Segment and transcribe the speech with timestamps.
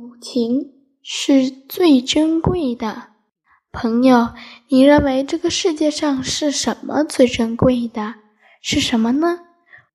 [0.00, 3.08] 友情是最珍贵的。
[3.72, 4.28] 朋友，
[4.68, 8.14] 你认为这个世界上是什么最珍贵的？
[8.62, 9.40] 是什么呢？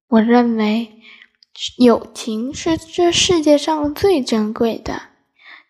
[0.09, 0.91] 我认为，
[1.77, 5.03] 友情是这世界上最珍贵的。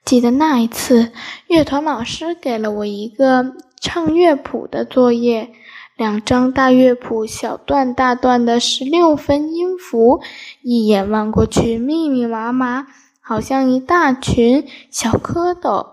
[0.03, 1.11] 记得那一次，
[1.45, 5.53] 乐团老师给了我一个唱乐谱的作业，
[5.95, 10.21] 两张大乐谱，小段大段的十六分音符，
[10.63, 12.87] 一眼望过去，密密麻麻。
[13.25, 15.91] 好像一大群小蝌蚪，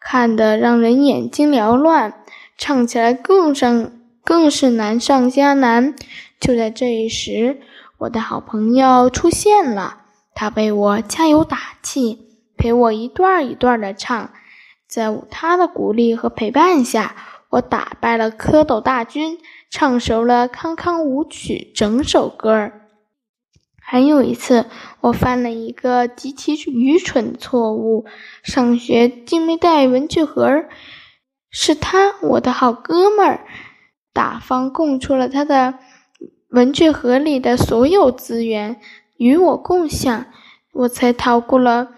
[0.00, 2.24] 看得让人眼睛缭乱，
[2.58, 3.92] 唱起来更上
[4.24, 5.94] 更是难上加难。
[6.40, 7.60] 就在这一时，
[7.98, 9.98] 我的好朋友出现了，
[10.34, 12.26] 他为我加油打气，
[12.56, 14.30] 陪我一段一段的唱。
[14.88, 17.14] 在他的鼓励和陪伴下，
[17.50, 19.38] 我打败了蝌蚪大军，
[19.70, 22.81] 唱熟了康康舞曲整首歌儿。
[23.92, 24.64] 还有一次，
[25.02, 28.06] 我犯了一个极其愚蠢的错误。
[28.42, 30.64] 上学竟没带文具盒，
[31.50, 33.44] 是他，我的好哥们儿，
[34.14, 35.74] 大方供出了他的
[36.48, 38.80] 文具盒里的所有资源
[39.18, 40.24] 与我共享，
[40.72, 41.88] 我才逃过了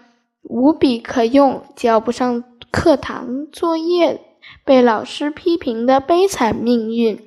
[0.43, 4.19] 无笔可用、交不上课堂作业、
[4.65, 7.17] 被老师批评的悲惨命运。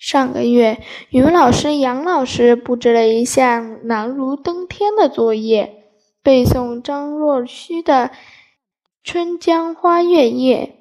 [0.00, 5.84] 上个月，语文老师杨老师布置了一项难如登天的作业，
[6.22, 8.08] 背诵张若虚的
[9.04, 10.78] 《春江花月夜》。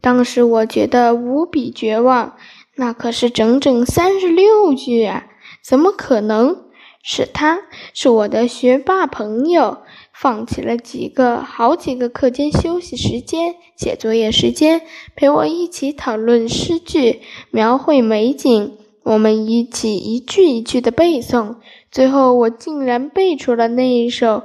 [0.00, 2.38] 当时我觉得无比绝望，
[2.76, 5.26] 那可是整整三十六句啊！
[5.62, 6.64] 怎么可能？
[7.02, 7.60] 是他，
[7.92, 9.82] 是我的学霸朋友。
[10.18, 14.80] 放弃了几个好几个课间休息时间、写作业时间，
[15.14, 18.78] 陪我一起讨论诗句、描绘美景。
[19.02, 21.56] 我们一起一句一句的背诵，
[21.92, 24.26] 最后我竟然背出了那一首《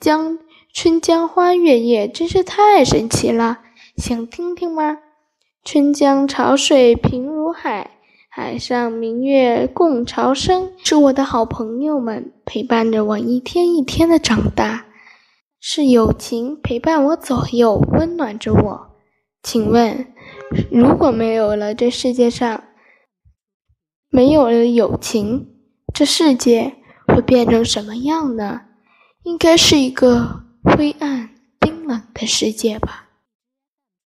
[0.00, 0.38] 江
[0.72, 3.60] 春江花月夜》，真是太神奇了！
[3.96, 4.98] 想听听吗？
[5.64, 7.92] 春江潮水平如海。
[8.36, 14.86] 海上明月共潮生，是我的好朋友们陪伴着我一天一天的长大，
[15.60, 18.96] 是友情陪伴我左右，温暖着我。
[19.44, 20.12] 请问，
[20.68, 22.64] 如果没有了这世界上
[24.10, 25.54] 没有了友情，
[25.94, 26.74] 这世界
[27.06, 28.62] 会变成什么样呢？
[29.22, 31.30] 应该是一个灰暗、
[31.60, 33.03] 冰冷的世界吧。